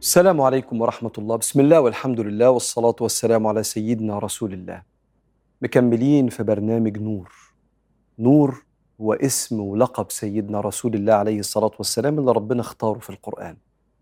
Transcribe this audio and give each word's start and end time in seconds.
السلام 0.00 0.40
عليكم 0.40 0.80
ورحمة 0.80 1.12
الله. 1.18 1.36
بسم 1.36 1.60
الله 1.60 1.80
والحمد 1.80 2.20
لله 2.20 2.50
والصلاة 2.50 2.96
والسلام 3.00 3.46
على 3.46 3.62
سيدنا 3.62 4.18
رسول 4.18 4.52
الله. 4.52 4.82
مكملين 5.62 6.28
في 6.28 6.42
برنامج 6.42 6.98
نور. 6.98 7.32
نور 8.18 8.64
هو 9.00 9.12
اسم 9.12 9.60
ولقب 9.60 10.10
سيدنا 10.10 10.60
رسول 10.60 10.94
الله 10.94 11.12
عليه 11.12 11.38
الصلاة 11.38 11.70
والسلام 11.78 12.18
اللي 12.18 12.32
ربنا 12.32 12.60
اختاره 12.60 12.98
في 12.98 13.10
القرآن. 13.10 13.56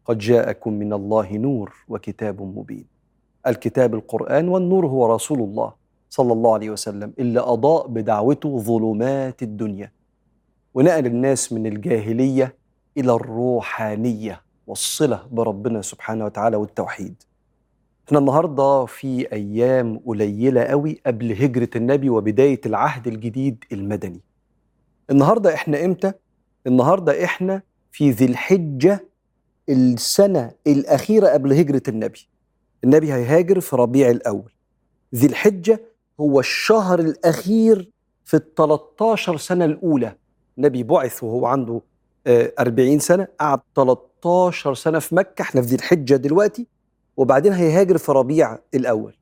قد 0.04 0.18
جاءكم 0.18 0.72
من 0.72 0.92
الله 0.92 1.36
نور 1.36 1.74
وكتاب 1.88 2.42
مبين. 2.42 2.86
الكتاب 3.46 3.94
القرآن 3.94 4.48
والنور 4.48 4.86
هو 4.86 5.14
رسول 5.14 5.38
الله 5.40 5.72
صلى 6.10 6.32
الله 6.32 6.54
عليه 6.54 6.70
وسلم 6.70 7.12
اللي 7.18 7.40
أضاء 7.40 7.86
بدعوته 7.86 8.58
ظلمات 8.58 9.42
الدنيا. 9.42 9.92
ونقل 10.74 11.06
الناس 11.06 11.52
من 11.52 11.66
الجاهلية 11.66 12.56
إلى 12.96 13.12
الروحانية. 13.12 14.47
والصلة 14.68 15.26
بربنا 15.30 15.82
سبحانه 15.82 16.24
وتعالى 16.24 16.56
والتوحيد. 16.56 17.22
إحنا 18.06 18.18
النهاردة 18.18 18.84
في 18.84 19.32
أيام 19.32 19.98
قليلة 20.06 20.62
قوي 20.64 21.00
قبل 21.06 21.32
هجرة 21.32 21.68
النبي 21.76 22.10
وبداية 22.10 22.60
العهد 22.66 23.06
الجديد 23.06 23.64
المدني. 23.72 24.20
النهاردة 25.10 25.54
إحنا 25.54 25.84
إمتى؟ 25.84 26.12
النهاردة 26.66 27.24
إحنا 27.24 27.62
في 27.92 28.10
ذي 28.10 28.24
الحجة 28.24 29.08
السنة 29.68 30.52
الأخيرة 30.66 31.28
قبل 31.28 31.52
هجرة 31.52 31.82
النبي. 31.88 32.28
النبي 32.84 33.12
هيهاجر 33.12 33.60
في 33.60 33.76
ربيع 33.76 34.10
الأول. 34.10 34.52
ذي 35.14 35.26
الحجة 35.26 35.80
هو 36.20 36.40
الشهر 36.40 36.98
الأخير 36.98 37.90
في 38.24 38.34
ال 38.36 38.54
13 38.54 39.36
سنة 39.36 39.64
الأولى. 39.64 40.14
النبي 40.58 40.82
بعث 40.82 41.24
وهو 41.24 41.46
عنده 41.46 41.80
آه، 42.26 42.52
40 42.58 42.98
سنة 42.98 43.28
قعد 43.40 43.60
13 43.76 44.07
سنة 44.74 44.98
في 44.98 45.14
مكة 45.14 45.42
إحنا 45.42 45.62
في 45.62 45.66
ذي 45.68 45.76
الحجة 45.76 46.14
دلوقتي 46.16 46.66
وبعدين 47.16 47.52
هيهاجر 47.52 47.98
في 47.98 48.12
ربيع 48.12 48.58
الأول. 48.74 49.14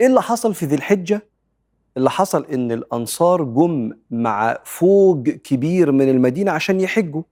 إيه 0.00 0.06
اللي 0.06 0.22
حصل 0.22 0.54
في 0.54 0.66
ذي 0.66 0.74
الحجة؟ 0.74 1.28
اللي 1.96 2.10
حصل 2.10 2.44
إن 2.46 2.72
الأنصار 2.72 3.42
جم 3.44 3.92
مع 4.10 4.58
فوج 4.64 5.30
كبير 5.30 5.92
من 5.92 6.08
المدينة 6.08 6.50
عشان 6.52 6.80
يحجوا. 6.80 7.22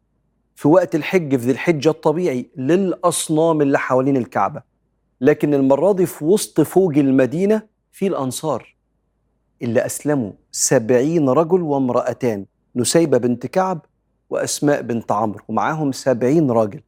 في 0.56 0.68
وقت 0.68 0.94
الحج 0.94 1.36
في 1.36 1.44
ذي 1.46 1.52
الحجة 1.52 1.88
الطبيعي 1.88 2.50
للأصنام 2.56 3.62
اللي 3.62 3.78
حوالين 3.78 4.16
الكعبة. 4.16 4.62
لكن 5.20 5.54
المرة 5.54 5.92
دي 5.92 6.06
في 6.06 6.24
وسط 6.24 6.60
فوج 6.60 6.98
المدينة 6.98 7.62
في 7.92 8.06
الأنصار 8.06 8.76
اللي 9.62 9.86
أسلموا 9.86 10.32
سبعين 10.52 11.28
رجل 11.28 11.62
وامرأتان 11.62 12.46
نسيبة 12.76 13.18
بنت 13.18 13.46
كعب 13.46 13.86
وأسماء 14.30 14.82
بنت 14.82 15.12
عمرو 15.12 15.40
ومعاهم 15.48 15.92
سبعين 15.92 16.50
راجل. 16.50 16.80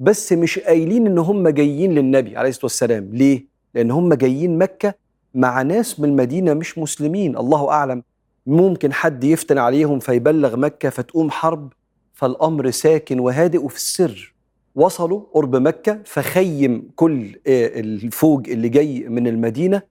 بس 0.00 0.32
مش 0.32 0.58
قايلين 0.58 1.06
إن 1.06 1.18
هم 1.18 1.48
جايين 1.48 1.94
للنبي 1.94 2.36
عليه 2.36 2.48
الصلاة 2.48 2.64
والسلام. 2.64 3.10
ليه؟ 3.12 3.44
لأن 3.74 3.90
هم 3.90 4.14
جايين 4.14 4.58
مكة 4.58 4.94
مع 5.34 5.62
ناس 5.62 6.00
من 6.00 6.08
المدينة 6.08 6.54
مش 6.54 6.78
مسلمين 6.78 7.36
الله 7.36 7.70
أعلم. 7.70 8.02
ممكن 8.46 8.92
حد 8.92 9.24
يفتن 9.24 9.58
عليهم 9.58 9.98
فيبلغ 9.98 10.56
مكة 10.56 10.90
فتقوم 10.90 11.30
حرب 11.30 11.72
فالأمر 12.14 12.70
ساكن 12.70 13.20
وهادئ 13.20 13.64
وفي 13.64 13.76
السر. 13.76 14.34
وصلوا 14.74 15.20
قرب 15.34 15.56
مكة 15.56 16.00
فخيم 16.04 16.90
كل 16.96 17.26
آه، 17.46 17.80
الفوج 17.80 18.50
اللي 18.50 18.68
جاي 18.68 19.08
من 19.08 19.26
المدينة 19.26 19.82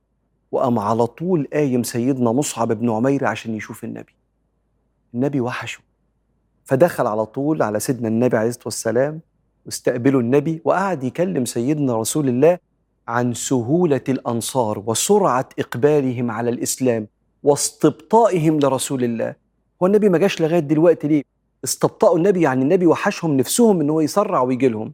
وقام 0.52 0.80
على 0.80 1.08
طول 1.08 1.48
قايم 1.54 1.84
سيدنا 1.84 2.32
مصعب 2.32 2.72
بن 2.72 2.90
عمير 2.90 3.26
عشان 3.26 3.56
يشوف 3.56 3.84
النبي. 3.84 4.16
النبي 5.14 5.42
وحشه. 5.42 5.80
فدخل 6.72 7.08
على 7.08 7.26
طول 7.26 7.62
على 7.62 7.80
سيدنا 7.80 8.08
النبي 8.08 8.38
عليه 8.38 8.50
الصلاة 8.50 8.66
والسلام 8.66 9.20
واستقبلوا 9.66 10.22
النبي 10.22 10.62
وقعد 10.66 11.04
يكلم 11.04 11.46
سيدنا 11.46 11.98
رسول 11.98 12.30
الله 12.30 12.58
عن 13.08 13.34
سهولة 13.34 14.02
الأنصار 14.10 14.84
وسرعة 14.86 15.50
إقبالهم 15.60 16.32
على 16.32 16.50
الإسلام 16.50 17.08
واستبطائهم 17.44 18.60
لرسول 18.60 19.04
الله. 19.04 19.36
هو 19.84 19.88
النبي 19.88 20.10
ما 20.10 20.18
جاش 20.18 20.42
لغاية 20.42 20.60
دلوقتي 20.60 21.08
ليه؟ 21.08 21.24
استبطأوا 21.64 22.18
النبي 22.18 22.42
يعني 22.42 22.64
النبي 22.64 22.86
وحشهم 22.86 23.38
نفسهم 23.38 23.82
إن 23.82 23.90
هو 23.90 24.02
يسرع 24.02 24.42
ويجي 24.42 24.68
لهم. 24.68 24.94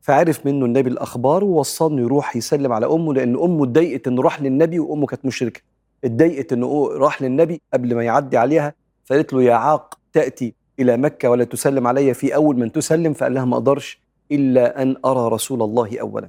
فعرف 0.00 0.46
منه 0.46 0.66
النبي 0.66 0.90
الأخبار 0.90 1.44
ووصى 1.44 1.84
انه 1.84 2.02
يروح 2.02 2.36
يسلم 2.36 2.72
على 2.72 2.86
أمه 2.86 3.14
لأن 3.14 3.36
أمه 3.36 3.64
اتضايقت 3.64 4.08
إنه 4.08 4.22
راح 4.22 4.42
للنبي 4.42 4.78
وأمه 4.78 5.06
كانت 5.06 5.24
مشركة. 5.24 5.60
اتضايقت 6.04 6.52
إنه 6.52 6.88
راح 6.88 7.22
للنبي 7.22 7.60
قبل 7.72 7.94
ما 7.94 8.02
يعدي 8.02 8.36
عليها 8.36 8.74
فقالت 9.04 9.32
له 9.32 9.42
يا 9.42 9.54
عاق 9.54 9.98
تأتي. 10.12 10.63
إلى 10.80 10.96
مكة 10.96 11.30
ولا 11.30 11.44
تسلم 11.44 11.86
علي 11.86 12.14
في 12.14 12.34
أول 12.34 12.56
من 12.56 12.72
تسلم 12.72 13.12
فقال 13.12 13.34
لها 13.34 13.44
ما 13.44 13.54
أقدرش 13.56 14.00
إلا 14.32 14.82
أن 14.82 14.96
أرى 15.04 15.28
رسول 15.34 15.62
الله 15.62 16.00
اولا. 16.00 16.28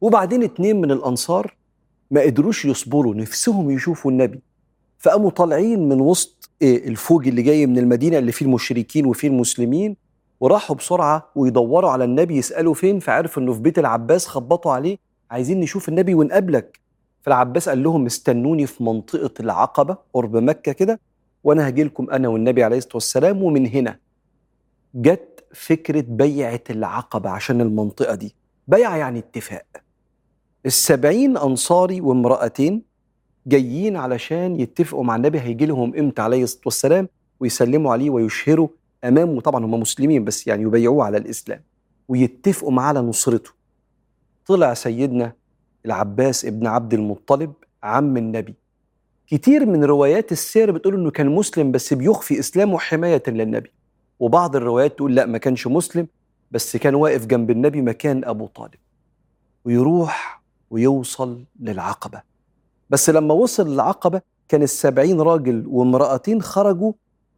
وبعدين 0.00 0.42
اتنين 0.42 0.80
من 0.80 0.90
الأنصار 0.90 1.54
ما 2.10 2.20
قدروش 2.20 2.64
يصبروا 2.64 3.14
نفسهم 3.14 3.70
يشوفوا 3.70 4.10
النبي. 4.10 4.40
فقاموا 4.98 5.30
طالعين 5.30 5.88
من 5.88 6.00
وسط 6.00 6.50
إيه 6.62 6.88
الفوج 6.88 7.28
اللي 7.28 7.42
جاي 7.42 7.66
من 7.66 7.78
المدينة 7.78 8.18
اللي 8.18 8.32
فيه 8.32 8.46
المشركين 8.46 9.06
وفيه 9.06 9.28
المسلمين 9.28 9.96
وراحوا 10.40 10.76
بسرعة 10.76 11.30
ويدوروا 11.34 11.90
على 11.90 12.04
النبي 12.04 12.36
يسألوا 12.36 12.74
فين 12.74 12.98
فعرفوا 12.98 13.42
إنه 13.42 13.52
في 13.52 13.60
بيت 13.60 13.78
العباس 13.78 14.26
خبطوا 14.26 14.72
عليه 14.72 14.98
عايزين 15.30 15.60
نشوف 15.60 15.88
النبي 15.88 16.14
ونقابلك. 16.14 16.80
فالعباس 17.22 17.68
قال 17.68 17.82
لهم 17.82 18.06
استنوني 18.06 18.66
في 18.66 18.84
منطقة 18.84 19.30
العقبة 19.40 19.96
قرب 20.14 20.36
مكة 20.36 20.72
كده. 20.72 21.00
وأنا 21.44 21.66
هاجي 21.66 21.84
لكم 21.84 22.10
أنا 22.10 22.28
والنبي 22.28 22.64
عليه 22.64 22.76
الصلاة 22.76 22.94
والسلام 22.96 23.42
ومن 23.42 23.66
هنا 23.66 23.98
جت 24.94 25.44
فكرة 25.54 26.04
بيعة 26.08 26.60
العقبة 26.70 27.30
عشان 27.30 27.60
المنطقة 27.60 28.14
دي. 28.14 28.34
بيعة 28.68 28.96
يعني 28.96 29.18
اتفاق. 29.18 29.66
السبعين 30.66 31.36
أنصاري 31.36 32.00
وامرأتين 32.00 32.82
جايين 33.46 33.96
علشان 33.96 34.60
يتفقوا 34.60 35.04
مع 35.04 35.16
النبي 35.16 35.40
هيجي 35.40 35.66
لهم 35.66 35.94
إمتى؟ 35.96 36.22
عليه 36.22 36.42
الصلاة 36.42 36.62
والسلام 36.66 37.08
ويسلموا 37.40 37.92
عليه 37.92 38.10
ويشهروا 38.10 38.68
امامه 39.04 39.40
طبعا 39.40 39.64
هم 39.64 39.80
مسلمين 39.80 40.24
بس 40.24 40.46
يعني 40.46 40.62
يبيعوه 40.62 41.04
على 41.04 41.16
الإسلام 41.16 41.60
ويتفقوا 42.08 42.70
معاه 42.70 42.88
على 42.88 43.00
نصرته. 43.00 43.50
طلع 44.46 44.74
سيدنا 44.74 45.32
العباس 45.86 46.44
ابن 46.44 46.66
عبد 46.66 46.94
المطلب 46.94 47.52
عم 47.82 48.16
النبي 48.16 48.54
كتير 49.32 49.66
من 49.66 49.84
روايات 49.84 50.32
السير 50.32 50.70
بتقول 50.70 50.94
إنه 50.94 51.10
كان 51.10 51.28
مسلم 51.28 51.72
بس 51.72 51.94
بيخفي 51.94 52.38
إسلامه 52.38 52.78
حماية 52.78 53.22
للنبي. 53.28 53.72
وبعض 54.20 54.56
الروايات 54.56 54.96
تقول 54.96 55.14
لا 55.14 55.26
ما 55.26 55.38
كانش 55.38 55.66
مسلم 55.66 56.06
بس 56.50 56.76
كان 56.76 56.94
واقف 56.94 57.26
جنب 57.26 57.50
النبي 57.50 57.82
مكان 57.82 58.24
أبو 58.24 58.46
طالب. 58.46 58.74
ويروح 59.64 60.42
ويوصل 60.70 61.44
للعقبة. 61.60 62.22
بس 62.90 63.10
لما 63.10 63.34
وصل 63.34 63.72
للعقبة 63.72 64.20
كان 64.48 64.62
السبعين 64.62 65.20
راجل 65.20 65.64
وامرأتين 65.66 66.42
خرجوا 66.42 66.92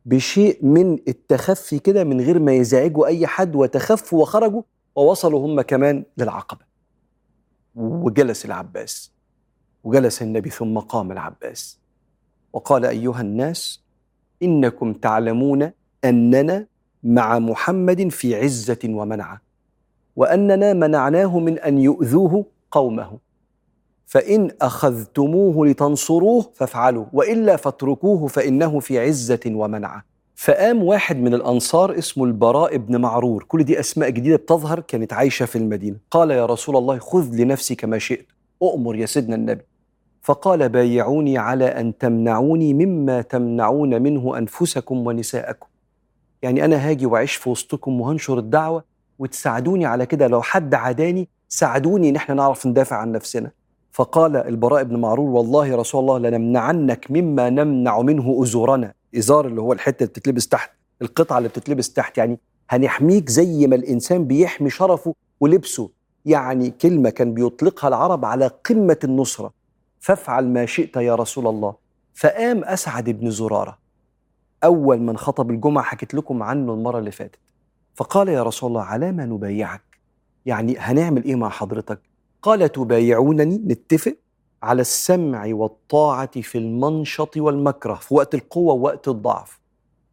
بشيء 0.07 0.65
من 0.67 0.99
التخفي 1.09 1.79
كده 1.79 2.05
من 2.05 2.21
غير 2.21 2.39
ما 2.39 2.53
يزعجوا 2.53 3.07
أي 3.07 3.27
حد 3.27 3.57
وتخفوا 3.57 4.23
وخرجوا 4.23 4.63
ووصلوا 4.97 5.47
هم 5.47 5.61
كمان 5.61 6.05
للعقبة. 6.19 6.65
وجلس 7.75 8.45
العباس. 8.45 9.13
وجلس 9.85 10.23
النبي 10.23 10.51
ثم 10.51 10.79
قام 10.79 11.13
العباس. 11.13 11.84
وقال 12.55 12.85
أيها 12.85 13.21
الناس 13.21 13.81
إنكم 14.43 14.93
تعلمون 14.93 15.71
أننا 16.05 16.67
مع 17.03 17.39
محمد 17.39 18.09
في 18.09 18.37
عزة 18.37 18.79
ومنعة 18.85 19.41
وأننا 20.17 20.73
منعناه 20.73 21.39
من 21.39 21.59
أن 21.59 21.79
يؤذوه 21.79 22.45
قومه. 22.71 23.19
فإن 24.07 24.51
أخذتموه 24.63 25.67
لتنصروه 25.67 26.51
فافعلوا 26.55 27.07
وإلا 27.13 27.57
فاتركوه 27.57 28.27
فإنه 28.27 28.81
في 28.81 28.99
عزة 28.99 29.41
ومنعة. 29.47 30.05
فقام 30.37 30.83
واحد 30.83 31.17
من 31.17 31.35
الأنصار 31.35 31.99
اسمه 31.99 32.25
البراء 32.25 32.77
بن 32.77 32.97
معرور. 33.01 33.45
كل 33.49 33.65
دي 33.65 33.81
أسماء 33.81 34.11
جديدة 34.11 34.37
بتظهر 34.37 34.81
كانت 34.81 35.13
عايشة 35.13 35.47
في 35.47 35.57
المدينة. 35.57 35.97
قال 36.11 36.31
يا 36.31 36.47
رسول 36.47 36.77
الله 36.77 36.99
خذ 36.99 37.35
لنفسك 37.35 37.85
ما 37.85 37.99
شئت 37.99 38.27
أؤمر 38.63 38.97
يا 38.97 39.07
سيدنا 39.07 39.37
النبي. 39.37 39.63
فقال 40.25 40.69
بايعوني 40.69 41.39
على 41.39 41.65
أن 41.65 41.99
تمنعوني 41.99 42.75
مما 42.75 43.23
تمنعون 43.23 44.03
منه 44.03 44.39
أنفسكم 44.39 45.07
ونساءكم. 45.07 45.67
يعني 46.43 46.65
أنا 46.65 46.77
هاجي 46.77 47.07
وأعيش 47.07 47.35
في 47.35 47.51
وسطكم 47.51 48.01
وهنشر 48.01 48.39
الدعوة 48.39 48.85
وتساعدوني 49.19 49.87
على 49.87 50.07
كده. 50.07 50.27
لو 50.27 50.43
حد 50.43 50.75
عاداني 50.75 51.29
ساعدوني 51.49 52.09
إن 52.09 52.17
إحنا 52.17 52.35
نعرف 52.35 52.67
ندافع 52.67 52.97
عن 52.97 53.13
نفسنا. 53.13 53.51
فقال 53.93 54.37
البراء 54.37 54.83
بن 54.83 54.97
معرور 54.97 55.31
والله 55.31 55.77
رسول 55.77 56.01
الله 56.01 56.19
لنمنعنك 56.19 57.07
مما 57.11 57.51
نمنع 57.51 58.01
منه 58.01 58.43
أزورنا. 58.43 58.95
إزار 59.17 59.47
اللي 59.47 59.61
هو 59.61 59.73
الحتة 59.73 60.03
اللي 60.03 60.11
بتتلبس 60.11 60.49
تحت 60.49 60.71
القطعة 61.03 61.39
اللي 61.39 61.49
بتتلبس 61.49 61.93
تحت. 61.93 62.19
يعني 62.19 62.39
هنحميك 62.71 63.29
زي 63.29 63.67
ما 63.67 63.77
الإنسان 63.77 64.25
بيحمي 64.25 64.71
شرفه 64.71 65.15
ولبسه. 65.41 65.91
يعني 66.25 66.71
كلمة 66.71 67.11
كان 67.11 67.35
بيطلقها 67.35 67.89
العرب 67.89 68.25
على 68.25 68.51
قمة 68.65 68.99
النصرة. 69.05 69.64
فافعل 70.05 70.49
ما 70.49 70.67
شئت 70.67 70.97
يا 70.97 71.15
رسول 71.15 71.47
الله. 71.47 71.75
فقام 72.15 72.65
أسعد 72.65 73.11
بن 73.11 73.31
زرارة. 73.31 73.79
أول 74.65 75.01
من 75.01 75.17
خطب 75.17 75.51
الجمعة 75.51 75.85
حكيت 75.85 76.15
لكم 76.15 76.43
عنه 76.43 76.75
المرة 76.75 76.99
اللي 76.99 77.11
فاتت. 77.11 77.39
فقال 77.95 78.29
يا 78.29 78.43
رسول 78.43 78.69
الله 78.69 78.83
على 78.83 79.13
ما 79.13 79.27
نبايعك؟ 79.27 79.83
يعني 80.47 80.77
هنعمل 80.79 81.25
إيه 81.25 81.35
مع 81.35 81.49
حضرتك؟ 81.49 82.01
قال 82.43 82.73
تبايعونني؟ 82.73 83.59
نتفق 83.59 84.17
على 84.63 84.81
السمع 84.81 85.47
والطاعة 85.49 86.41
في 86.41 86.59
المنشط 86.59 87.37
والمكره 87.37 87.95
في 87.95 88.15
وقت 88.15 88.35
القوة 88.35 88.75
ووقت 88.75 89.09
الضعف. 89.09 89.61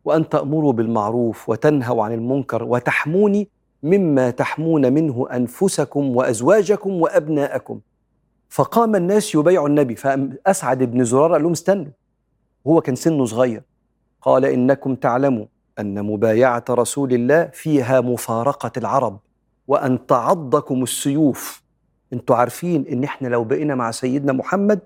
وأن 0.06 0.30
تأمروا 0.30 0.74
بالمعروف 0.74 1.50
وتنهوا 1.50 2.04
عن 2.04 2.14
المنكر 2.14 2.64
وتحموني 2.64 3.48
مما 3.84 4.30
تحمون 4.30 4.94
منه 4.94 5.28
أنفسكم 5.32 6.16
وأزواجكم 6.16 6.92
وأبناءكم. 6.92 7.80
فقام 8.52 8.96
الناس 8.96 9.36
يبايعوا 9.36 9.68
النبي. 9.68 9.96
فاسعد 9.96 10.84
بن 10.84 11.04
زرارة 11.04 11.34
قال 11.34 11.44
لهم 11.44 11.52
استنوا. 11.52 11.92
هو 12.68 12.82
كان 12.82 12.96
سنه 12.96 13.26
صغير. 13.26 13.64
قال 14.22 14.46
إنكم 14.46 14.96
تعلموا 14.96 15.46
أن 15.80 16.04
مبايعة 16.06 16.66
رسول 16.70 17.14
الله 17.14 17.50
فيها 17.54 18.02
مفارقة 18.02 18.72
العرب 18.78 19.20
وأن 19.68 20.06
تعضكم 20.06 20.84
السيوف. 20.84 21.64
أنتوا 22.14 22.36
عارفين 22.36 22.86
إن 22.92 23.04
إحنا 23.04 23.28
لو 23.28 23.44
بقينا 23.44 23.76
مع 23.76 23.92
سيدنا 23.92 24.34
محمد 24.34 24.80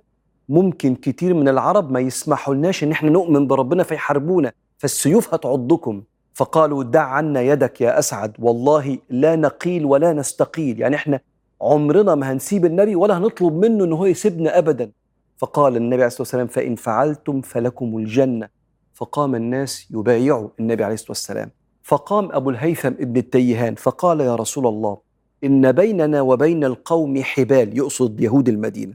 ممكن 0.49 0.95
كتير 0.95 1.33
من 1.33 1.47
العرب 1.47 1.91
ما 1.91 1.99
يسمحوا 1.99 2.55
لناش 2.55 2.83
إن 2.83 2.91
إحنا 2.91 3.09
نؤمن 3.09 3.47
بربنا 3.47 3.83
فيحاربونا 3.83 4.51
فالسيوف 4.77 5.33
هتعضكم. 5.33 6.03
فقالوا 6.33 6.83
دع 6.83 7.03
عنا 7.03 7.41
يدك 7.41 7.81
يا 7.81 7.99
أسعد 7.99 8.35
والله 8.39 8.97
لا 9.09 9.35
نقيل 9.35 9.85
ولا 9.85 10.13
نستقيل. 10.13 10.79
يعني 10.79 10.95
إحنا 10.95 11.19
عمرنا 11.65 12.15
ما 12.15 12.31
هنسيب 12.31 12.65
النبي 12.65 12.95
ولا 12.95 13.17
هنطلب 13.17 13.53
منه 13.53 13.83
إن 13.83 13.93
هو 13.93 14.05
يسيبنا 14.05 14.57
ابدا. 14.57 14.91
فقال 15.37 15.75
النبي 15.77 15.95
عليه 15.95 16.07
الصلاة 16.07 16.21
والسلام 16.21 16.47
فإن 16.47 16.75
فعلتم 16.75 17.41
فلكم 17.41 17.97
الجنة. 17.97 18.49
فقام 18.93 19.35
الناس 19.35 19.91
يبايعوا 19.91 20.49
النبي 20.59 20.83
عليه 20.83 20.93
الصلاة 20.93 21.11
والسلام. 21.11 21.51
فقام 21.83 22.31
أبو 22.31 22.49
الهيثم 22.49 22.87
ابن 22.87 23.17
التيهان 23.17 23.75
فقال 23.75 24.21
يا 24.21 24.35
رسول 24.35 24.67
الله 24.67 24.97
إن 25.43 25.71
بيننا 25.71 26.21
وبين 26.21 26.63
القوم 26.63 27.23
حبال 27.23 27.77
يقصد 27.77 28.21
يهود 28.21 28.49
المدينة 28.49 28.93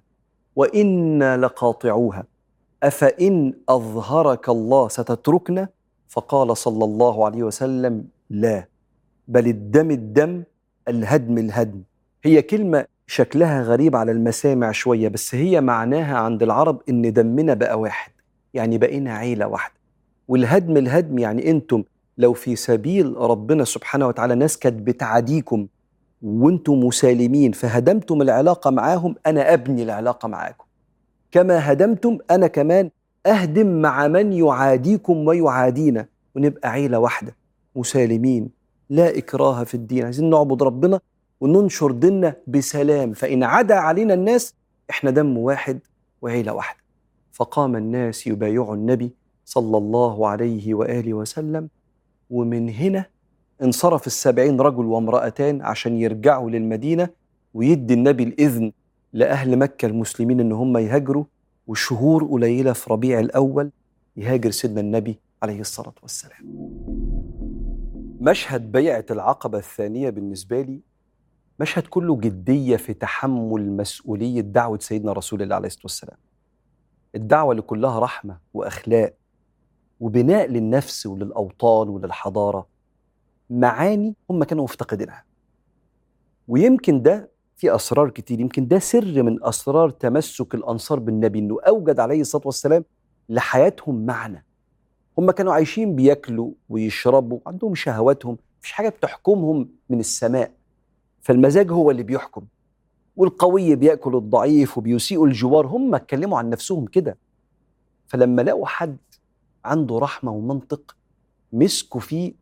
وإنا 0.56 1.36
لقاطعوها. 1.36 2.24
أفإن 2.82 3.54
أظهرك 3.68 4.48
الله 4.48 4.88
ستتركنا؟ 4.88 5.68
فقال 6.08 6.56
صلى 6.56 6.84
الله 6.84 7.24
عليه 7.26 7.42
وسلم 7.42 8.04
لا 8.30 8.68
بل 9.28 9.46
الدم 9.46 9.90
الدم 9.90 10.42
الهدم 10.88 11.38
الهدم. 11.38 11.82
هي 12.24 12.42
كلمة 12.42 12.84
شكلها 13.06 13.62
غريب 13.62 13.96
على 13.96 14.12
المسامع 14.12 14.72
شوية 14.72 15.08
بس 15.08 15.34
هي 15.34 15.60
معناها 15.60 16.16
عند 16.18 16.42
العرب 16.42 16.82
إن 16.88 17.12
دمنا 17.12 17.54
بقى 17.54 17.80
واحد 17.80 18.12
يعني 18.54 18.78
بقينا 18.78 19.14
عيلة 19.14 19.46
واحدة. 19.46 19.74
والهدم 20.28 20.76
الهدم 20.76 21.18
يعني 21.18 21.50
أنتم 21.50 21.82
لو 22.18 22.32
في 22.32 22.56
سبيل 22.56 23.16
ربنا 23.16 23.64
سبحانه 23.64 24.06
وتعالى 24.08 24.34
ناس 24.34 24.58
كانت 24.58 24.82
بتعاديكم 24.82 25.66
وأنتم 26.22 26.72
مسالمين 26.80 27.52
فهدمتم 27.52 28.22
العلاقة 28.22 28.70
معاهم 28.70 29.14
أنا 29.26 29.52
أبني 29.54 29.82
العلاقة 29.82 30.28
معاكم. 30.28 30.64
كما 31.32 31.72
هدمتم 31.72 32.18
أنا 32.30 32.46
كمان 32.46 32.90
أهدم 33.26 33.80
مع 33.82 34.08
من 34.08 34.32
يعاديكم 34.32 35.26
ويعادينا. 35.26 36.06
ونبقى 36.36 36.70
عيلة 36.70 36.98
واحدة 36.98 37.36
مسالمين 37.76 38.48
لا 38.90 39.18
إكراه 39.18 39.64
في 39.64 39.74
الدين. 39.74 40.04
عايزين 40.04 40.30
نعبد 40.30 40.62
ربنا 40.62 41.00
وننشر 41.40 41.90
ديننا 41.90 42.36
بسلام. 42.46 43.12
فإن 43.12 43.42
عدا 43.42 43.74
علينا 43.74 44.14
الناس 44.14 44.54
إحنا 44.90 45.10
دم 45.10 45.38
واحد 45.38 45.80
وعيلة 46.22 46.52
واحدة. 46.52 46.80
فقام 47.32 47.76
الناس 47.76 48.26
يبايعوا 48.26 48.74
النبي 48.74 49.14
صلى 49.44 49.78
الله 49.78 50.28
عليه 50.28 50.74
وآله 50.74 51.14
وسلم. 51.14 51.68
ومن 52.30 52.70
هنا 52.70 53.04
انصرف 53.62 54.06
السبعين 54.06 54.60
رجل 54.60 54.84
وامرأتان 54.84 55.62
عشان 55.62 55.96
يرجعوا 55.96 56.50
للمدينة 56.50 57.08
ويدي 57.54 57.94
النبي 57.94 58.22
الإذن 58.22 58.72
لأهل 59.12 59.58
مكة 59.58 59.86
المسلمين 59.86 60.40
إن 60.40 60.52
هم 60.52 60.78
يهاجروا. 60.78 61.24
وشهور 61.66 62.24
قليلة 62.24 62.72
في 62.72 62.92
ربيع 62.92 63.20
الأول 63.20 63.70
يهاجر 64.16 64.50
سيدنا 64.50 64.80
النبي 64.80 65.18
عليه 65.42 65.60
الصلاة 65.60 65.94
والسلام. 66.02 66.70
مشهد 68.20 68.72
بيعة 68.72 69.04
العقبة 69.10 69.58
الثانية 69.58 70.10
بالنسبة 70.10 70.60
لي 70.60 70.80
مشهد 71.60 71.86
كله 71.86 72.16
جدية 72.16 72.76
في 72.76 72.94
تحمل 72.94 73.72
مسؤولية 73.76 74.40
دعوة 74.40 74.78
سيدنا 74.78 75.12
رسول 75.12 75.42
الله 75.42 75.54
عليه 75.56 75.66
الصلاة 75.66 75.84
والسلام. 75.84 76.16
الدعوة 77.14 77.50
اللي 77.50 77.62
كلها 77.62 77.98
رحمة 77.98 78.38
وأخلاق 78.54 79.14
وبناء 80.00 80.46
للنفس 80.46 81.06
وللأوطان 81.06 81.88
وللحضارة. 81.88 82.66
معاني 83.50 84.14
هم 84.30 84.44
كانوا 84.44 84.64
مفتقدينها. 84.64 85.24
ويمكن 86.48 87.02
ده 87.02 87.30
في 87.56 87.74
أسرار 87.74 88.10
كتير 88.10 88.40
يمكن 88.40 88.68
ده 88.68 88.78
سر 88.78 89.22
من 89.22 89.44
أسرار 89.44 89.90
تمسك 89.90 90.54
الأنصار 90.54 90.98
بالنبي 90.98 91.38
إنه 91.38 91.56
أوجد 91.68 92.00
عليه 92.00 92.20
الصلاة 92.20 92.42
والسلام 92.46 92.84
لحياتهم 93.28 94.06
معنى 94.06 94.46
هم 95.18 95.30
كانوا 95.30 95.52
عايشين 95.52 95.96
بياكلوا 95.96 96.52
ويشربوا 96.68 97.40
عندهم 97.46 97.74
شهواتهم 97.74 98.38
مفيش 98.60 98.72
حاجة 98.72 98.88
بتحكمهم 98.88 99.68
من 99.88 100.00
السماء. 100.00 100.59
فالمزاج 101.22 101.70
هو 101.72 101.90
اللي 101.90 102.02
بيحكم 102.02 102.46
والقوي 103.16 103.74
بيأكل 103.76 104.16
الضعيف 104.16 104.78
وبيسيئوا 104.78 105.26
الجوار 105.26 105.66
هم 105.66 105.94
اتكلموا 105.94 106.38
عن 106.38 106.50
نفسهم 106.50 106.86
كده. 106.86 107.18
فلما 108.08 108.42
لقوا 108.42 108.66
حد 108.66 108.96
عنده 109.64 109.98
رحمة 109.98 110.32
ومنطق 110.32 110.96
مسكوا 111.52 112.00
فيه 112.00 112.32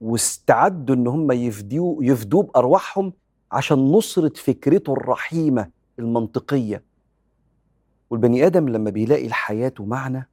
واستعدوا 0.00 0.94
إن 0.94 1.06
هم 1.06 1.32
يفدوه 1.32 2.04
يفدوه 2.04 2.42
بأرواحهم 2.42 3.12
عشان 3.52 3.78
نصرة 3.78 4.32
فكرته 4.36 4.92
الرحيمة 4.92 5.70
المنطقية. 5.98 6.84
والبني 8.10 8.46
آدم 8.46 8.68
لما 8.68 8.90
بيلاقي 8.90 9.26
الحياة 9.26 9.74
معنى 9.80 10.28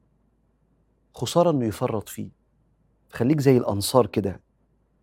خسارة 1.14 1.50
إنه 1.50 1.64
يفرط 1.66 2.08
فيه. 2.08 2.28
خليك 3.10 3.40
زي 3.40 3.56
الأنصار 3.56 4.06
كده 4.06 4.40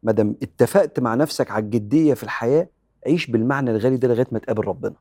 ما 0.03 0.11
دام 0.11 0.35
اتفقت 0.43 0.99
مع 0.99 1.15
نفسك 1.15 1.51
على 1.51 1.63
الجدية 1.65 2.13
في 2.13 2.23
الحياة 2.23 2.69
عيش 3.07 3.27
بالمعنى 3.31 3.71
الغالي 3.71 3.97
ده 3.97 4.07
لغاية 4.07 4.27
ما 4.31 4.39
تقابل 4.39 4.63
ربنا. 4.67 4.95